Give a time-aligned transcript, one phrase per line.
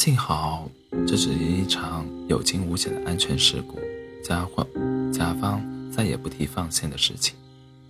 [0.00, 0.66] 幸好
[1.06, 3.78] 这是一场有惊无险的安全事故，
[4.24, 4.66] 甲方
[5.12, 5.62] 甲方
[5.92, 7.34] 再也不提放线的事情。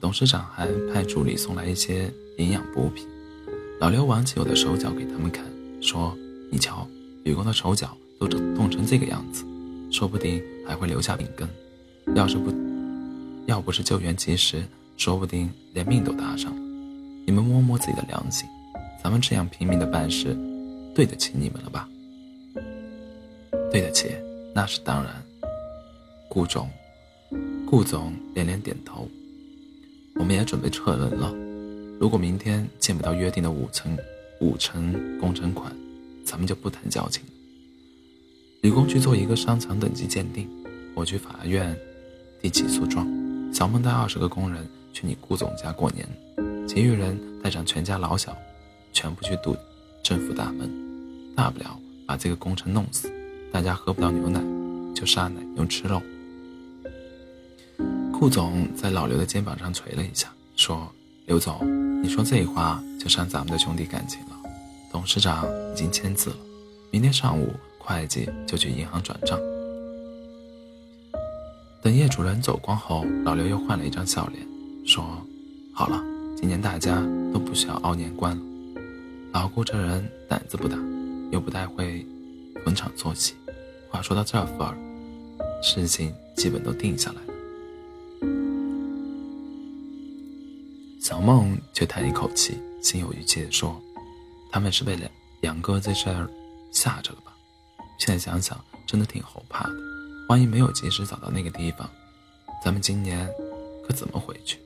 [0.01, 3.07] 董事长还派助理送来一些营养补品。
[3.79, 5.47] 老刘挽起我的手脚给他们看，
[5.81, 6.13] 说
[6.51, 6.85] ：“你瞧，
[7.23, 9.45] 雨工的手脚都冻成这个样子，
[9.93, 11.49] 说不定还会留下病根。
[12.17, 12.53] 要是不，
[13.47, 14.65] 要不是救援及时，
[14.97, 16.61] 说不定连命都搭上了。
[17.25, 18.49] 你们摸摸自己的良心，
[19.01, 20.37] 咱们这样拼命的办事，
[20.93, 21.89] 对得起你们了吧
[23.71, 24.11] ？”“对得起，
[24.55, 25.23] 那是当然。”
[26.29, 26.69] 顾总，
[27.67, 29.09] 顾总连连点头。
[30.17, 31.33] 我们也准备撤人了。
[31.99, 33.97] 如果明天见不到约定的五成
[34.41, 35.75] 五成工程款，
[36.25, 37.31] 咱们就不谈交情了。
[38.63, 40.49] 吕工去做一个商场等级鉴定，
[40.95, 41.77] 我去法院
[42.41, 43.09] 递起诉状。
[43.53, 46.09] 小孟带二十个工人去你顾总家过年，
[46.69, 48.37] 其余人带上全家老小，
[48.93, 49.57] 全部去堵
[50.03, 50.71] 政府大门。
[51.35, 53.11] 大不了把这个工程弄死，
[53.53, 54.41] 大家喝不到牛奶，
[54.95, 56.01] 就杀奶牛吃肉。
[58.13, 60.91] 顾总在老刘的肩膀上捶了一下，说
[61.27, 61.59] ：“刘总，
[62.03, 64.37] 你说这话就伤咱们的兄弟感情了。
[64.93, 66.37] 董事长已经签字了，
[66.91, 69.39] 明天上午会计就去银行转账。”
[71.83, 74.47] 等叶主任走光后，老刘又换了一张笑脸，
[74.87, 75.03] 说
[75.73, 76.05] ：“好了，
[76.37, 78.43] 今年大家都不需要熬年关了。
[79.33, 80.77] 老顾这人胆子不大，
[81.31, 82.07] 又不太会
[82.65, 83.33] 逢场作戏。
[83.91, 84.77] 话说到这份儿，
[85.63, 87.23] 事情基本都定下来了。”
[91.03, 93.83] 小梦却叹一口气，心有余悸地说
[94.53, 95.11] ：“他们是被两
[95.41, 96.31] 杨哥在这儿
[96.71, 97.35] 吓着了吧？
[97.99, 99.75] 现在想想，真的挺后怕的。
[100.29, 101.91] 万一没有及时找到那个地方，
[102.65, 103.29] 咱们今年
[103.87, 104.59] 可怎么回去？”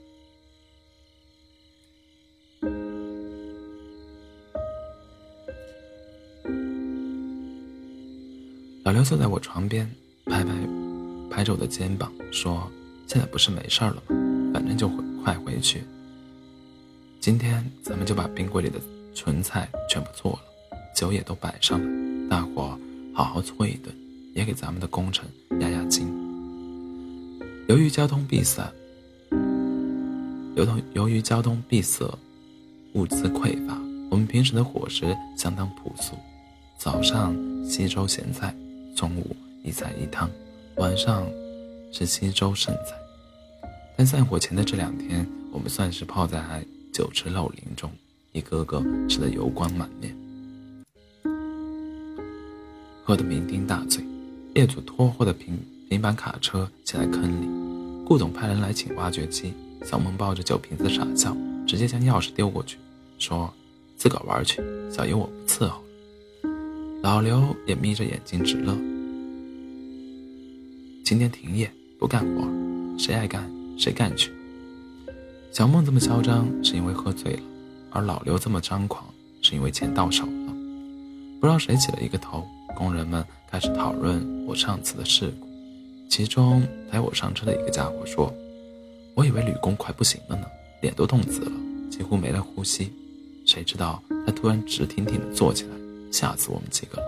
[8.94, 9.90] 刘坐在我床边，
[10.26, 10.52] 拍拍
[11.28, 12.70] 拍着我的肩膀，说
[13.08, 14.02] ：“现在不是没事了吗？
[14.54, 15.82] 反正就回快回去。”
[17.18, 18.78] 今天咱们就把冰柜里的
[19.12, 20.38] 纯菜全部做了，
[20.94, 22.78] 酒也都摆上了，大伙
[23.12, 23.92] 好好搓一顿，
[24.32, 25.28] 也给咱们的工程
[25.58, 26.06] 压压惊。
[27.66, 28.62] 由于交通闭塞，
[30.54, 32.08] 由同由于交通闭塞，
[32.92, 33.76] 物资匮乏，
[34.08, 36.16] 我们平时的伙食相当朴素，
[36.78, 37.34] 早上
[37.68, 38.54] 稀粥咸菜，
[38.94, 40.30] 中午一菜一汤，
[40.76, 41.26] 晚上
[41.92, 42.96] 是稀粥剩菜。
[43.96, 46.64] 但散伙前的这两天，我们算是泡在。
[46.92, 47.90] 酒池肉林中，
[48.30, 50.16] 一个个吃得油光满面，
[53.02, 54.04] 喝得酩酊大醉。
[54.54, 55.58] 业主拖货的平
[55.90, 59.52] 平板卡车陷在坑里，顾总派人来请挖掘机。
[59.84, 62.78] 小孟抱着酒瓶子傻笑，直接将钥匙丢过去，
[63.18, 63.52] 说
[63.98, 65.82] ：“自个玩去，小爷我不伺候。”
[67.04, 68.74] 老刘也眯着眼睛直乐。
[71.04, 72.48] 今天停业不干活，
[72.98, 74.32] 谁爱干谁干去。
[75.52, 77.42] 小梦这么嚣张，是因为喝醉了；
[77.90, 79.04] 而老刘这么张狂，
[79.42, 80.54] 是因为钱到手了。
[81.42, 82.42] 不知道谁起了一个头，
[82.74, 85.46] 工人们开始讨论我上次的事故。
[86.08, 88.32] 其中抬我上车的一个家伙说
[89.14, 90.46] ：“我以为吕工快不行了呢，
[90.80, 91.52] 脸都冻紫了，
[91.90, 92.90] 几乎没了呼吸。
[93.44, 95.70] 谁知道他突然直挺挺地坐起来，
[96.14, 97.06] 吓死我们几个了。”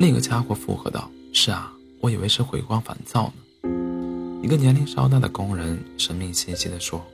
[0.00, 3.70] 另一个家伙附和道：“是啊，我以为是回光返照呢。”
[4.42, 7.04] 一个年龄稍大的工人神秘兮兮地说：“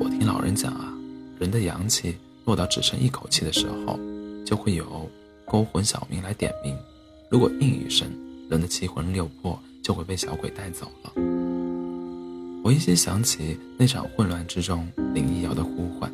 [0.00, 0.92] 我听老人讲啊，
[1.38, 3.98] 人的阳气落到只剩一口气的时候，
[4.44, 5.08] 就会有
[5.46, 6.76] 勾魂小民来点名。
[7.30, 8.10] 如果应一声，
[8.50, 11.12] 人的七魂六魄就会被小鬼带走了。”
[12.64, 16.12] 我依稀想起那场混乱之中林一瑶的呼唤，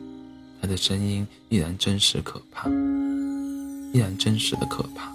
[0.61, 2.69] 她的声音依然真实可怕，
[3.95, 5.09] 依然真实的可怕，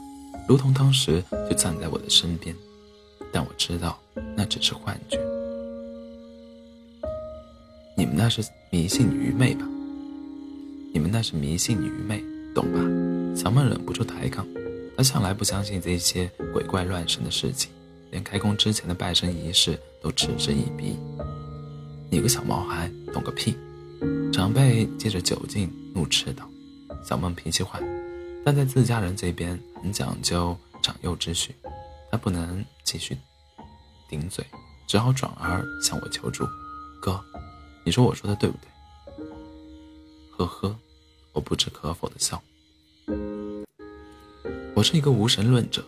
[0.48, 2.56] 如同当时就站在我的身边。
[3.32, 4.00] 但我知道
[4.38, 5.20] 那只是幻觉。
[7.96, 8.42] 你们那是
[8.72, 9.68] 迷信愚昧吧？
[10.94, 12.24] 你们那是迷信愚昧，
[12.56, 12.80] 懂吧？
[13.36, 14.48] 小梦忍不住抬杠，
[14.96, 17.70] 他向来不相信这些鬼怪乱神的事情，
[18.12, 20.98] 连开工之前的拜神仪式都嗤之以鼻。
[22.10, 23.56] 你个小毛孩，懂个屁！
[24.32, 26.50] 长辈借着酒劲怒斥道。
[27.04, 27.80] 小梦脾气坏，
[28.46, 31.56] 但在自家人这边很讲究长幼之序，
[32.12, 33.18] 他不能继续
[34.08, 34.46] 顶嘴，
[34.88, 36.46] 只好转而向我求助，
[37.02, 37.24] 哥。
[37.86, 38.70] 你说我说的对不对？
[40.38, 40.76] 呵呵，
[41.34, 42.42] 我不置可否的笑。
[44.76, 45.84] 我是一个无神论者，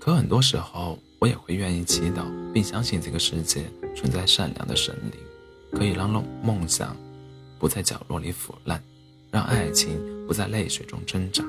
[0.00, 6.96] 可很多时候我也会愿意祈祷，并相信这个世界存在善良的神灵，可以让梦梦想
[7.58, 8.82] 不在角落里腐烂，
[9.30, 11.44] 让爱情不在泪水中挣扎，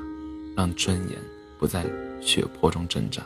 [0.55, 1.17] 让尊严
[1.59, 1.85] 不在
[2.21, 3.23] 血泊中挣扎。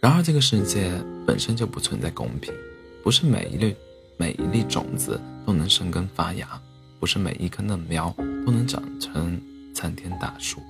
[0.00, 0.92] 然而，这个世界
[1.26, 2.52] 本身就不存在公平，
[3.02, 3.74] 不是每一粒
[4.16, 6.60] 每一粒种子都能生根发芽，
[7.00, 8.14] 不是每一棵嫩苗
[8.44, 9.40] 都能长成
[9.74, 10.60] 参天大树，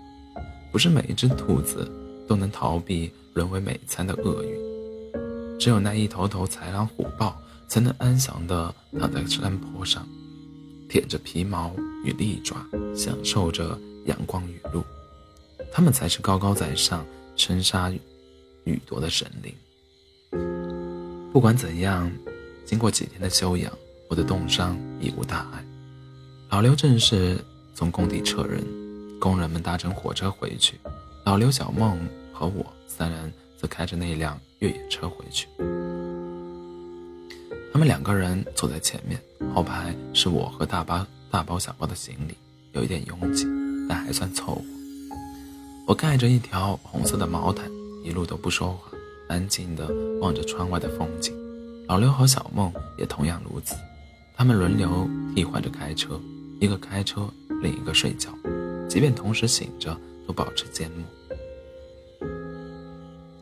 [0.72, 1.90] 不是每一只兔子
[2.26, 5.58] 都能逃避沦为美餐的厄运。
[5.58, 7.36] 只有那一头头豺狼虎豹，
[7.68, 10.06] 才能安详地躺在山坡上，
[10.88, 11.74] 舔着皮毛
[12.04, 12.56] 与利爪，
[12.94, 14.82] 享受着阳光雨露。
[15.72, 17.06] 他们才是高高在上、
[17.36, 17.92] 生杀。
[18.64, 19.54] 雨多的神灵。
[21.32, 22.10] 不管怎样，
[22.64, 23.72] 经过几天的休养，
[24.08, 25.64] 我的冻伤已无大碍。
[26.50, 27.38] 老刘正式
[27.76, 28.64] 从工地撤人，
[29.20, 30.80] 工人们搭乘火车回去，
[31.24, 31.96] 老刘、小梦
[32.32, 35.46] 和我三人则开着那辆越野车回去。
[37.72, 39.22] 他们两个人坐在前面，
[39.54, 42.34] 后排是我和大包大包小包的行李，
[42.72, 43.46] 有一点拥挤，
[43.88, 44.62] 但还算凑合。
[45.86, 47.70] 我盖着一条红色的毛毯。
[48.04, 48.92] 一路都不说话，
[49.28, 51.34] 安静地望着窗外的风景。
[51.88, 53.74] 老刘和小梦也同样如此，
[54.36, 56.20] 他们轮流替换着开车，
[56.60, 57.28] 一个开车，
[57.60, 58.30] 另一个睡觉，
[58.88, 61.04] 即便同时醒着，都保持缄默。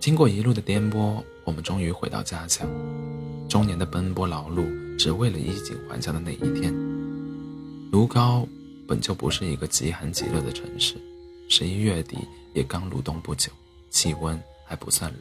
[0.01, 2.67] 经过一路的颠簸，我们终于回到家乡。
[3.51, 6.75] 中年的奔波劳碌，只为了衣锦还乡的那一天。
[7.93, 8.49] 卢高
[8.87, 10.95] 本就不是一个极寒极热的城市，
[11.49, 12.19] 十一月底
[12.53, 13.51] 也刚入冬不久，
[13.91, 14.41] 气温。
[14.67, 15.13] 还不算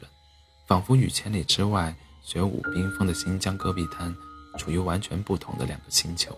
[0.66, 4.12] 仿佛与千里之外雪舞冰封的新疆戈壁滩
[4.56, 6.34] 处于完全不同的两个星球。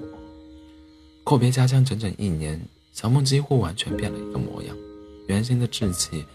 [1.23, 2.61] 阔别家乡整整一年，
[2.93, 4.76] 小梦几乎完全变了一个模样，
[5.28, 6.26] 原先的稚气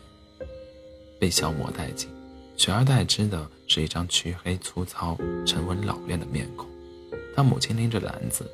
[1.20, 2.10] 被消磨殆尽，
[2.56, 6.66] 取而代之的是一张黢黑粗糙、沉稳老练的面孔。
[7.36, 8.50] 他母亲拎着篮子，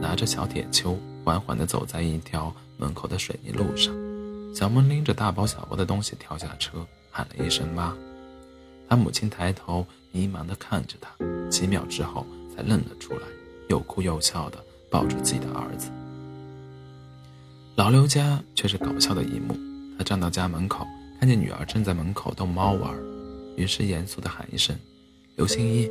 [0.00, 3.94] 拿着小铁锹，缓缓地走在一条门口的水泥路上。
[4.54, 6.86] 小梦拎着大包小包的东西跳下车。
[7.10, 7.96] 喊了一声“妈”，
[8.88, 11.10] 他母亲抬头迷茫地看着他，
[11.50, 13.22] 几秒之后才认了出来，
[13.68, 15.90] 又哭又笑地抱着自己的儿子。
[17.74, 19.56] 老刘家却是搞笑的一幕，
[19.98, 20.86] 他站到家门口，
[21.18, 22.94] 看见女儿正在门口逗猫玩，
[23.56, 24.76] 于是严肃地喊一声
[25.34, 25.90] ：“刘星一。”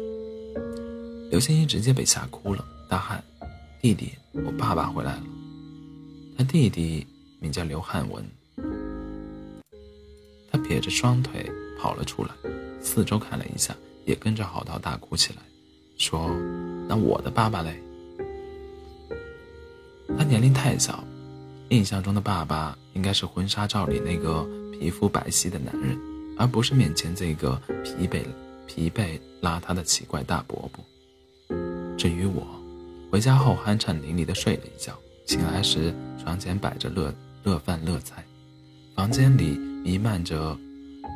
[1.30, 3.22] 刘星一直接被吓哭了，大喊
[3.88, 5.24] ：“弟弟，我爸爸回来了！”
[6.38, 7.08] 他弟弟
[7.40, 8.26] 名叫刘汉文。
[10.52, 11.50] 他撇着双腿
[11.80, 12.32] 跑了出来，
[12.82, 13.74] 四周看了一下，
[14.06, 15.42] 也跟着嚎啕大哭起来，
[15.98, 16.30] 说
[16.88, 17.82] ：“那我的爸爸嘞？”
[20.18, 21.02] 他年龄太小，
[21.70, 24.46] 印象中的爸爸应该是婚纱照里那个
[24.78, 25.98] 皮肤白皙的男人，
[26.38, 27.56] 而不是面前这个
[27.86, 28.24] 疲惫、
[28.66, 30.84] 疲惫、邋遢的奇怪大伯伯。
[31.98, 32.46] 至于我，
[33.12, 34.94] 回家后酣畅淋漓地睡了一觉，
[35.26, 37.14] 醒来时床前摆着热
[37.44, 38.24] 热饭热菜，
[38.96, 39.60] 房间里。
[39.88, 40.58] 弥漫着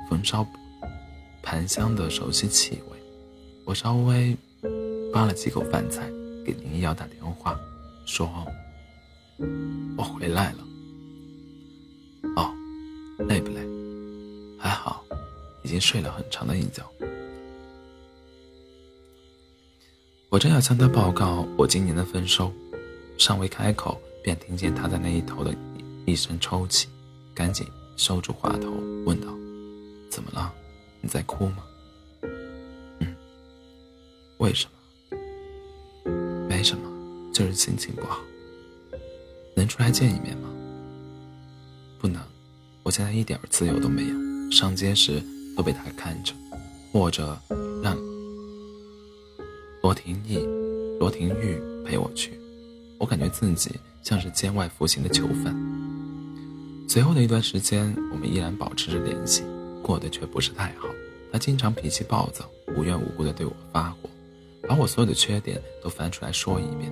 [0.09, 0.47] 焚烧
[1.43, 2.97] 盘香的熟悉气味，
[3.65, 4.33] 我稍微
[5.11, 6.09] 扒了几口饭菜，
[6.45, 7.59] 给林瑶打电话，
[8.05, 8.31] 说
[9.97, 10.59] ：“我回来了。”
[12.37, 12.53] 哦，
[13.27, 13.59] 累不累？
[14.57, 15.03] 还好，
[15.63, 16.81] 已经睡了很长的一觉。
[20.31, 22.49] 我正要向他报告我今年的丰收，
[23.17, 25.53] 尚未开口，便听见他在那一头的
[26.05, 26.87] 一声抽泣，
[27.35, 27.67] 赶紧。
[27.97, 28.71] 收住话头，
[29.05, 29.27] 问道
[30.09, 30.51] ：“怎么了？
[31.01, 31.57] 你在哭吗
[32.99, 33.13] ？”“嗯。
[34.39, 35.19] ”“为什么
[36.47, 36.89] ？”“没什么，
[37.33, 38.21] 就是心情不好。
[39.53, 40.49] ”“能出来见一面吗
[41.99, 42.23] ？”“不能，
[42.83, 44.15] 我现在一点自由都没有，
[44.49, 45.21] 上街时
[45.57, 46.33] 都被他看着，
[46.93, 47.37] 或者
[49.91, 50.37] 罗廷义、
[51.01, 52.39] 罗廷玉陪我去，
[52.97, 53.71] 我感觉自己
[54.01, 55.53] 像是监外服刑的囚犯。”
[56.87, 59.43] 随后的一段时间，我们依然保持着联系，
[59.83, 60.87] 过得却不是太好。
[61.29, 64.09] 他经常脾气暴躁，无缘无故的对我发火，
[64.65, 66.89] 把我所有的缺点都翻出来说一遍。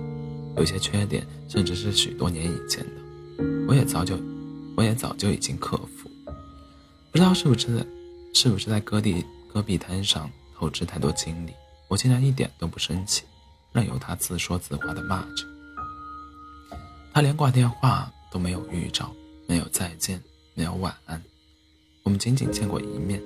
[0.58, 4.14] 有些缺点甚至是许多年以前的，我也早就，
[4.76, 6.10] 我也早就已经克服。
[7.10, 7.82] 不知道是不是，
[8.34, 11.52] 是不是在戈地戈壁滩上透支太多精力，
[11.90, 13.24] 我竟然一点都不生气，
[13.72, 15.44] 任由他自说自话的骂着。
[17.12, 19.12] 他连挂电话都没有预兆。
[19.48, 20.22] 没有再见，
[20.54, 21.20] 没有晚安，
[22.04, 23.20] 我们仅仅见过一面，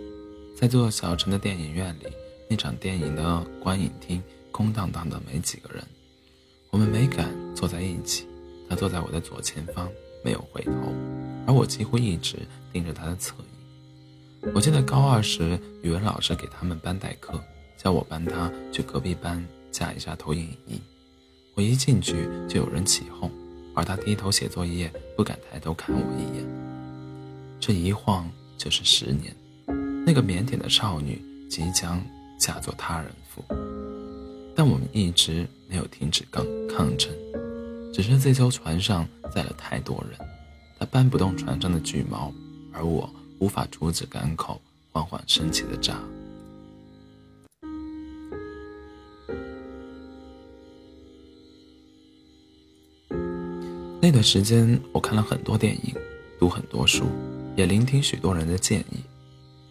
[0.58, 2.06] 在座小城的电影院里，
[2.48, 5.84] 那场电影的观影厅空荡荡的，没几个人。
[6.70, 8.26] 我们没敢坐在一起，
[8.70, 9.86] 他坐在我的左前方，
[10.24, 10.72] 没有回头，
[11.46, 12.38] 而我几乎一直
[12.72, 14.52] 盯着他的侧影。
[14.54, 17.38] 我记得高二时，语文老师给他们班代课，
[17.76, 20.80] 叫我帮他去隔壁班架一下投影仪。
[21.54, 23.30] 我一进去就有人起哄。
[23.76, 26.46] 而他低头写作业，不敢抬头看我一眼。
[27.58, 29.34] 这一晃就是十年。
[30.06, 32.00] 那个腼腆的少女即将
[32.38, 33.42] 嫁作他人妇，
[34.54, 37.10] 但我们一直没有停止抗抗争。
[37.92, 40.16] 只是这艘船上载了太多人，
[40.78, 42.30] 他搬不动船上的巨锚，
[42.72, 44.60] 而我无法阻止港口
[44.92, 45.98] 缓缓升起的闸。
[54.14, 55.92] 段时间，我看了很多电影，
[56.38, 57.06] 读很多书，
[57.56, 59.02] 也聆听许多人的建议。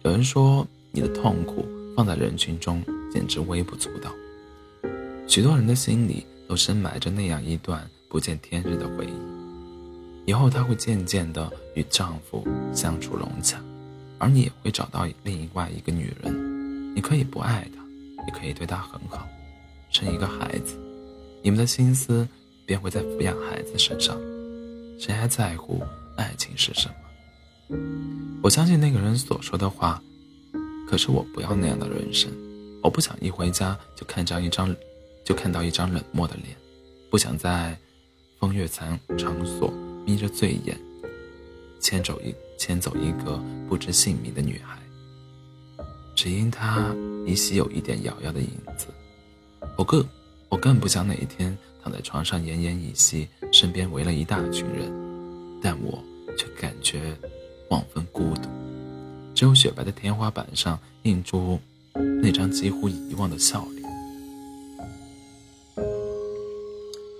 [0.02, 1.64] 有人说，你的痛苦
[1.96, 4.12] 放在人群中简直微不足道。
[5.26, 10.30] 许多人的心里都深埋着那样一段不见天日的回忆。
[10.30, 13.58] 以后她会渐渐地与丈夫相处融洽，
[14.18, 16.94] 而你也会找到另外一个女人。
[16.94, 17.82] 你可以不爱她，
[18.26, 19.26] 也可以对她很好，
[19.90, 20.76] 生一个孩子，
[21.42, 22.28] 你们的心思。
[22.66, 24.18] 便会在抚养孩子身上，
[24.98, 25.82] 谁还在乎
[26.16, 26.94] 爱情是什么？
[28.42, 30.02] 我相信那个人所说的话，
[30.88, 32.30] 可是我不要那样的人生。
[32.82, 34.74] 我不想一回家就看着一张，
[35.24, 36.54] 就看到一张冷漠的脸，
[37.10, 37.76] 不想在
[38.38, 39.72] 风月场场所
[40.04, 40.78] 眯着醉眼，
[41.80, 44.78] 牵走一牵走一个不知姓名的女孩，
[46.14, 46.94] 只因她
[47.26, 48.86] 依稀有一点瑶瑶的影子。
[49.76, 50.06] 我更
[50.50, 51.56] 我更不想哪一天。
[51.84, 54.90] 躺在床上奄奄一息，身边围了一大群人，
[55.62, 56.02] 但我
[56.34, 57.14] 却感觉
[57.68, 58.48] 万分孤独。
[59.34, 61.60] 只有雪白的天花板上映出
[62.22, 63.84] 那张几乎遗忘的笑脸。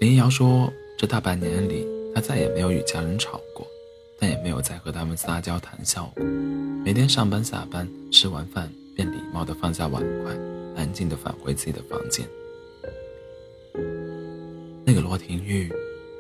[0.01, 3.67] 林瑶说：“这大半年里，她再也没有与家人吵过，
[4.19, 6.25] 但也没有再和他们撒娇谈笑过。
[6.83, 10.33] 每天上班下班，吃完饭便礼貌地放下碗筷，
[10.75, 12.27] 安静地返回自己的房间。”
[15.15, 15.73] 那个罗廷玉，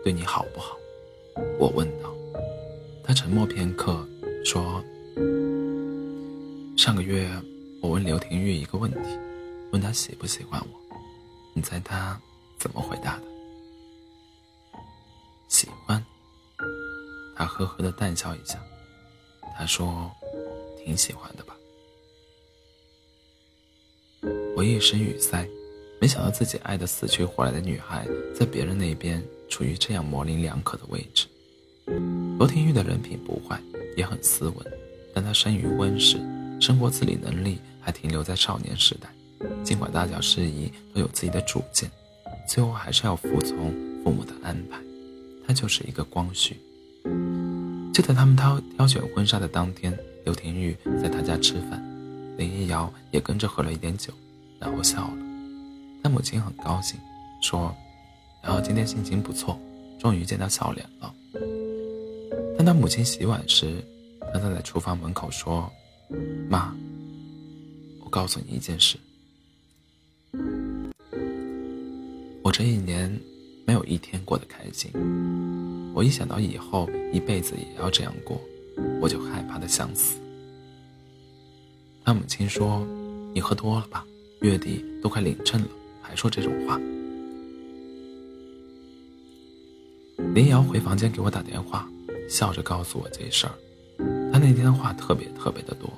[0.04, 0.76] 对你好不好？
[1.58, 2.14] 我问道。
[3.02, 4.06] 他沉默片刻，
[4.44, 4.82] 说
[6.78, 7.28] ：“上个月
[7.82, 8.98] 我问刘廷玉一个问题，
[9.72, 10.96] 问他喜不喜欢我，
[11.54, 12.18] 你猜他
[12.56, 13.22] 怎么回答的？
[15.48, 16.02] 喜欢。”
[17.34, 18.62] 他呵呵的淡笑一下，
[19.56, 20.08] 他说
[20.78, 21.56] ：“挺喜欢的吧？”
[24.56, 25.44] 我一时语塞。
[26.04, 28.06] 没想到自己爱的死去活来的女孩，
[28.38, 31.26] 在别人那边处于这样模棱两可的位置。
[32.38, 33.58] 罗廷玉的人品不坏，
[33.96, 34.56] 也很斯文，
[35.14, 36.18] 但他生于温室，
[36.60, 39.08] 生活自理能力还停留在少年时代。
[39.64, 41.90] 尽管大小事宜都有自己的主见，
[42.46, 43.72] 最后还是要服从
[44.04, 44.78] 父母的安排。
[45.46, 46.60] 他就是一个光绪。
[47.94, 51.82] 就在他们挑挑选婚纱的当天，刘廷玉在他家吃饭，
[52.36, 54.12] 林一瑶也跟着喝了一点酒，
[54.60, 55.23] 然后笑了。
[56.04, 57.00] 他母亲很高兴，
[57.40, 57.74] 说
[58.44, 59.58] ：“然后今天心情不错，
[59.98, 61.14] 终于见到笑脸了。”
[62.58, 63.82] 当他母亲洗碗时，
[64.30, 65.72] 他站在厨房门口说
[66.46, 66.76] ：“妈，
[68.04, 68.98] 我告诉你一件事，
[72.42, 73.10] 我这一年
[73.66, 74.92] 没有一天过得开心。
[75.94, 78.38] 我一想到以后一辈子也要这样过，
[79.00, 80.18] 我就害怕的想死。”
[82.04, 82.86] 他母亲说
[83.32, 84.04] ：“你喝多了吧？
[84.42, 85.68] 月底都快领证了。”
[86.04, 86.78] 还说这种话。
[90.34, 91.88] 林瑶回房间给我打电话，
[92.28, 93.54] 笑着告诉我这事儿。
[94.32, 95.90] 他那天话特别特别的多，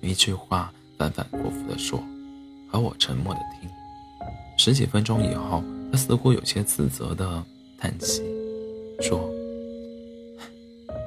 [0.00, 2.02] 一句话反反复复的说，
[2.70, 3.68] 而我沉默的听。
[4.58, 7.44] 十几分钟以后，他似乎有些自责的
[7.78, 8.22] 叹息，
[9.00, 9.30] 说：“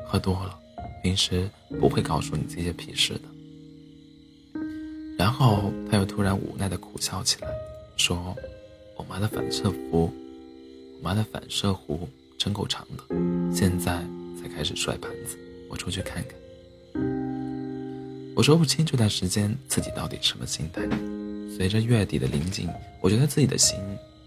[0.07, 0.57] 喝多了，
[1.03, 3.21] 平时不会告诉你这些屁事的。”
[5.19, 7.47] 然后他又突然无奈的苦笑起来。
[8.01, 8.35] 说
[8.97, 10.11] ：“我妈的反射弧，我
[11.03, 11.99] 妈的反射弧
[12.35, 13.03] 真够长的，
[13.55, 14.03] 现在
[14.41, 15.37] 才开始摔盘子。
[15.69, 16.33] 我出去看看。”
[18.35, 20.81] 我说不清这段时间自己到底什么心态。
[21.55, 22.67] 随着月底的临近，
[23.01, 23.77] 我觉得自己的心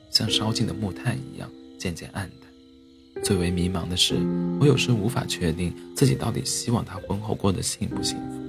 [0.08, 3.24] 像烧尽的木炭一样渐渐暗淡。
[3.24, 4.14] 最为迷茫的是，
[4.60, 8.40] 我有时无法确定自己到底希望他婚后过得幸不幸福。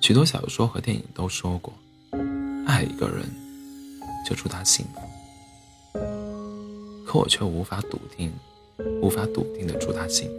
[0.00, 1.74] 许多小说和电影都说过，
[2.64, 3.24] 爱一个人。
[4.24, 5.98] 就祝他幸福，
[7.06, 8.32] 可我却无法笃定，
[9.02, 10.34] 无法笃定的祝他幸福。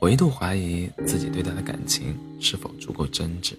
[0.00, 3.54] 我一度怀疑自己对他的感情是否足够真挚，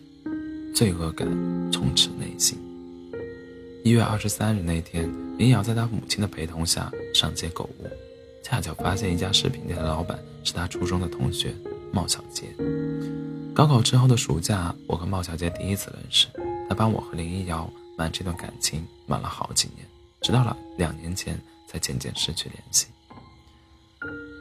[0.73, 1.27] 罪恶感
[1.71, 2.57] 充斥内心。
[3.83, 7.87] 一月二十三日那天，林瑶在他母亲的陪同下上街购物，
[8.41, 11.53] 恰巧发现一家饰品店的老板是他初中的同学
[11.91, 12.47] 茂小杰。
[13.53, 16.27] 高考之后的暑假，我和茂小杰第一次认识，
[16.67, 17.69] 他帮我和林一瑶。
[18.00, 19.86] 瞒这段感情瞒了好几年，
[20.22, 21.38] 直到了两年前
[21.68, 22.88] 才渐渐失去联系。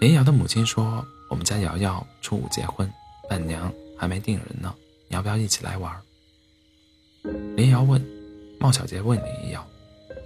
[0.01, 2.89] 林瑶的母亲说，我们家瑶瑶初五结婚，
[3.29, 4.73] 伴娘还没定人呢，
[5.09, 5.93] 你要不要一起来玩？”
[7.57, 8.01] 林瑶问
[8.61, 9.67] ：“茂小姐问林瑶，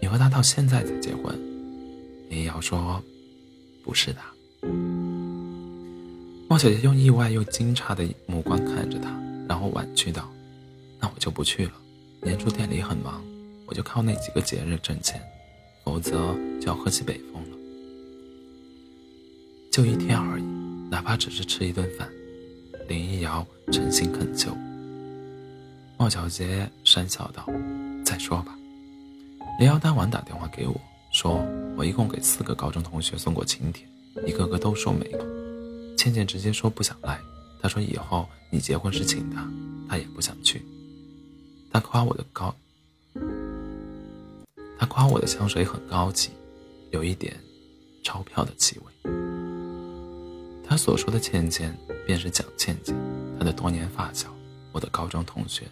[0.03, 1.35] 你和他到现在才结婚？”
[2.29, 3.03] 林瑶说
[3.83, 4.21] ：“不是的。”
[6.51, 9.09] 茂小姐用意外又惊诧的目光看着他，
[9.49, 10.31] 然后婉拒道
[11.01, 11.73] ：“那我就不去了。
[12.25, 13.21] 年初店里很忙，
[13.67, 15.21] 我就靠那几个节日挣钱，
[15.85, 17.57] 否则就要喝西北风了。
[19.73, 20.45] 就一天而已，
[20.89, 22.09] 哪怕只是吃一顿饭。”
[22.89, 24.57] 林一瑶诚心恳求。
[25.99, 27.45] 莫小杰讪笑道
[28.05, 28.57] ：“再说吧。”
[29.59, 31.45] 林瑶当晚打电话给我，说
[31.77, 33.85] 我一共给四个高中同学送过请帖，
[34.27, 35.27] 一个个都说没空。
[35.97, 37.19] 倩倩直接说不想来，
[37.61, 39.49] 她说以后你结婚时请她，
[39.89, 40.63] 她也不想去。
[41.73, 42.55] 他夸我的高，
[44.79, 46.31] 他夸我的香水很高级，
[46.91, 47.35] 有一点
[48.05, 49.11] 钞票的气味。
[50.69, 51.75] 他所说的倩倩
[52.07, 52.95] 便是蒋倩倩，
[53.39, 54.29] 她的多年发小，
[54.71, 55.65] 我的高中同学。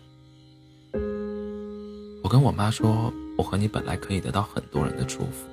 [2.22, 5.46] 我跟我妈说，我和你本来可以得到很多人的祝福，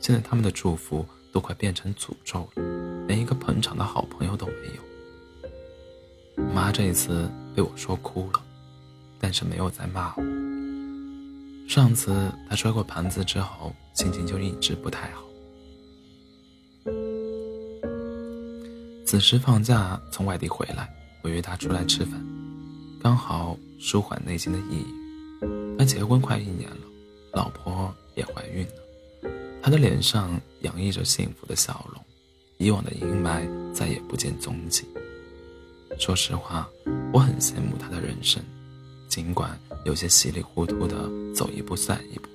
[0.00, 2.62] 现在他们的祝福都快变成诅咒了，
[3.06, 6.44] 连一个捧场的好朋友都没有。
[6.54, 8.42] 妈这一次被我说哭了，
[9.20, 10.22] 但是没有再骂我。
[11.68, 15.22] 上次她摔过盘子之后，心情就一直不太好。
[19.06, 20.88] 此时放假从外地回来，
[21.22, 22.20] 我约她出来吃饭，
[23.02, 25.00] 刚好舒缓内心的抑郁。
[25.78, 26.76] 他结婚快一年了，
[27.32, 29.30] 老婆也怀孕了，
[29.62, 32.04] 他的脸上洋溢着幸福的笑容，
[32.58, 34.84] 以往的阴霾再也不见踪迹。
[35.98, 36.68] 说实话，
[37.14, 38.42] 我很羡慕他的人生，
[39.10, 42.28] 尽管有些稀里糊涂的走一步算一步，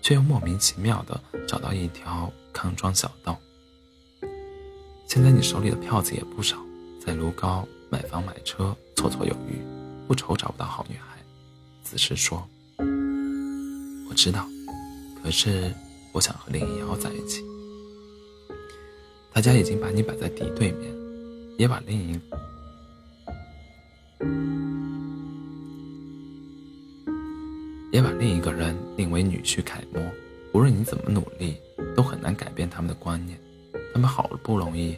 [0.00, 3.36] 却又莫名其妙的找到一条康庄小道。
[5.08, 6.56] 现在你手里的票子也不少，
[7.04, 9.60] 在卢高买房买车绰绰有余，
[10.06, 11.18] 不愁找不到好女孩。
[11.82, 12.48] 子时说。
[14.08, 14.46] 我知道，
[15.22, 15.74] 可是
[16.12, 17.42] 我想和林一瑶在一起。
[19.32, 20.94] 大家已经把你摆在敌对面，
[21.58, 22.20] 也把另一，
[27.98, 30.00] 也把另一个人定为女婿楷模。
[30.54, 31.56] 无论你怎么努力，
[31.96, 33.36] 都很难改变他们的观念。
[33.92, 34.96] 他们好不容易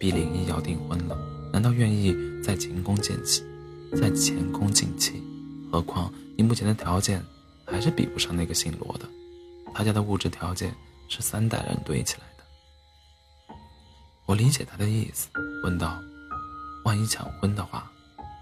[0.00, 1.16] 逼林毅要订婚了，
[1.52, 3.44] 难道愿意再前功尽弃？
[3.92, 5.22] 再前功尽弃？
[5.70, 7.24] 何况你目前的条件。
[7.66, 9.08] 还是比不上那个姓罗的，
[9.72, 10.74] 他家的物质条件
[11.08, 13.54] 是三代人堆起来的。
[14.26, 15.28] 我理解他的意思，
[15.62, 15.96] 问道
[16.84, 17.88] ：“万一抢婚的话，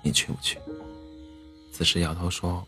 [0.03, 0.59] 你去不去？”
[1.71, 2.67] 此时摇头说：“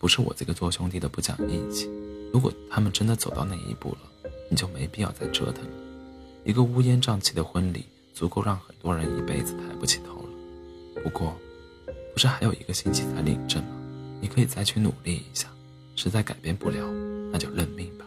[0.00, 1.88] 不是我这个做兄弟的不讲义气。
[2.32, 5.70] 如果他们真的走到那一步了，你就没必要再折腾了。
[6.42, 7.84] 一个乌烟瘴气的婚礼，
[8.14, 11.02] 足够让很多人一辈子抬不起头了。
[11.02, 11.36] 不过，
[12.14, 13.76] 不是还有一个星期才领证吗？
[14.22, 15.48] 你可以再去努力一下。”
[15.96, 16.90] 实在改变不了，
[17.30, 18.06] 那就认命吧。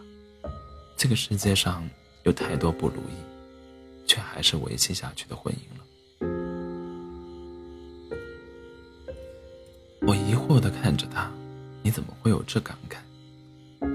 [0.96, 1.88] 这个世界上
[2.24, 5.84] 有太多不如意，却还是维系下去的婚姻了。
[10.00, 11.30] 我疑惑地看着他，
[11.84, 12.96] 你怎么会有这感慨？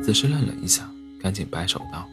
[0.03, 0.87] 子时愣了一下，
[1.19, 2.07] 赶紧摆手道：“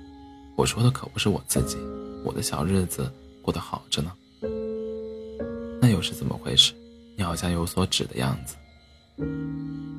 [0.57, 1.77] 我说的可不是我自己，
[2.25, 3.12] 我的小日子
[3.43, 4.11] 过得好着呢。”
[5.81, 6.73] 那又是怎么回事？
[7.15, 8.57] 你好像有所指的样子。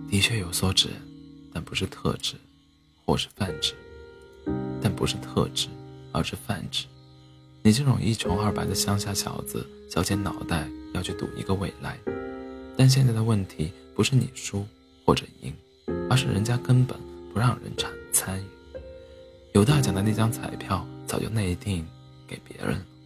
[0.10, 0.90] 的确有所指。
[1.54, 2.36] 但不是特指，
[3.04, 3.74] 或是泛指，
[4.80, 5.70] 但不是特指，
[6.12, 6.86] 而是泛指。
[7.64, 11.98] 你这种一穷二白的乡下小子，小捡脑袋要去赌一个未来。
[12.78, 14.68] 但现在的问题不是你输
[15.04, 15.52] 或者赢，
[16.10, 16.98] 而是人家根本
[17.34, 18.46] 不让人参参与。
[19.54, 21.86] 有大奖的那张彩票早就内定
[22.28, 22.97] 给别人了。